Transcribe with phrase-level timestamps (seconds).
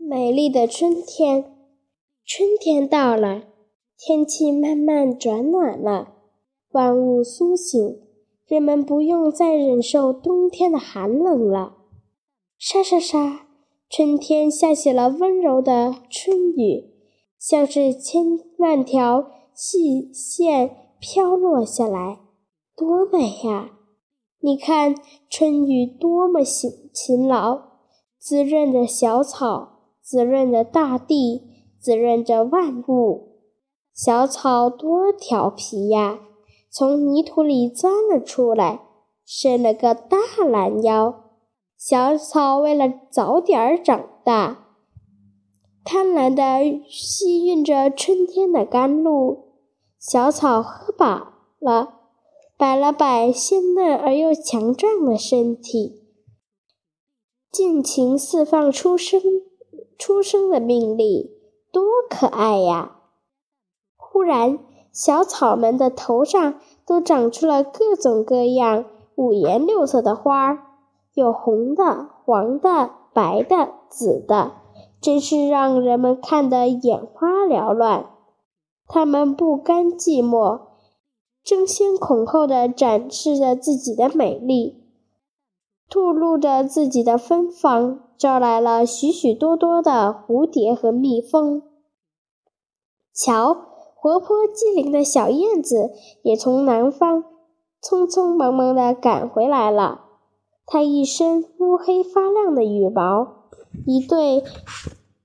[0.00, 1.56] 美丽的春天，
[2.24, 3.48] 春天到了，
[3.98, 6.14] 天气慢慢转暖了，
[6.70, 8.00] 万物苏醒，
[8.46, 11.74] 人们不用再忍受冬天的寒冷了。
[12.56, 13.48] 沙沙沙，
[13.90, 16.94] 春天下起了温柔的春雨，
[17.36, 22.20] 像是千万条细线飘落下来，
[22.76, 23.72] 多美呀！
[24.40, 24.94] 你看，
[25.28, 27.62] 春雨多么勤勤劳，
[28.16, 29.77] 滋润着小草，
[30.10, 31.42] 滋润着大地，
[31.78, 33.42] 滋润着万物。
[33.92, 36.20] 小草多调皮呀，
[36.70, 38.80] 从泥土里钻了出来，
[39.26, 40.16] 伸了个大
[40.50, 41.24] 懒腰。
[41.76, 44.68] 小草为了早点长大，
[45.84, 49.52] 贪婪地吸吮着春天的甘露。
[49.98, 51.96] 小草喝饱了，
[52.56, 56.02] 摆了摆鲜嫩而又强壮的身体，
[57.52, 59.20] 尽情释放出生
[59.98, 61.28] 出生的命令，
[61.72, 62.96] 多可爱呀！
[63.96, 64.60] 忽然，
[64.92, 68.84] 小草们的头上都长出了各种各样、
[69.16, 70.62] 五颜六色的花儿。
[71.14, 74.52] 有红的、黄的、白的、紫的，
[75.00, 78.06] 真是让人们看得眼花缭乱。
[78.86, 80.60] 它们不甘寂寞，
[81.42, 84.84] 争先恐后地展示着自己的美丽，
[85.90, 91.62] 吐露着自己的芬芳，招来了许许多多的蝴蝶和蜜蜂。
[93.14, 93.56] 瞧，
[93.94, 97.24] 活泼机灵的小燕子也从南方
[97.82, 100.06] 匆匆忙忙地赶回来了。
[100.66, 103.46] 它一身乌黑发亮的羽毛，
[103.86, 104.42] 一对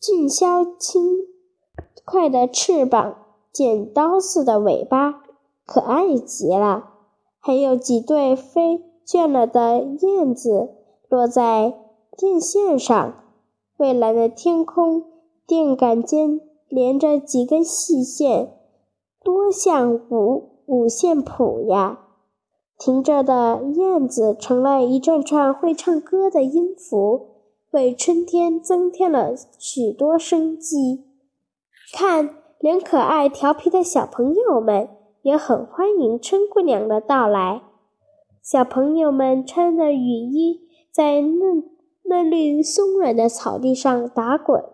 [0.00, 1.18] 俊俏轻
[2.04, 3.16] 快的翅膀，
[3.52, 5.22] 剪刀似的尾巴，
[5.66, 6.90] 可爱极了。
[7.38, 10.70] 还有几对飞倦了的燕子
[11.08, 11.74] 落在
[12.20, 13.14] 电线上，
[13.76, 15.04] 蔚蓝的天空，
[15.46, 18.56] 电杆间连着几根细线，
[19.22, 22.00] 多像五五线谱呀！
[22.76, 27.36] 停着的燕子成了一串串会唱歌的音符，
[27.70, 31.04] 为春天增添了许多生机。
[31.94, 34.88] 看，连可爱调皮的小朋友们
[35.22, 37.62] 也很欢迎春姑娘的到来。
[38.42, 41.77] 小朋友们穿着雨衣，在嫩
[42.18, 44.64] 嫩绿松软的草地上打滚。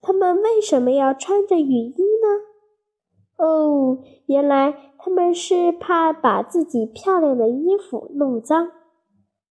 [0.00, 3.44] 他们为什么要穿着雨衣呢？
[3.44, 8.70] 哦，原来他们是怕把自己漂亮的衣服弄脏。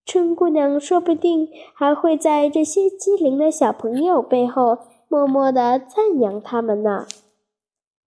[0.06, 4.78] 春姑娘说不定还会在这些机灵的小朋友背后
[5.08, 7.06] 默默地赞扬他们呢。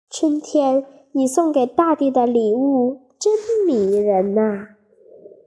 [0.09, 3.35] 春天，你送给大地的礼物真
[3.67, 4.78] 迷人呐！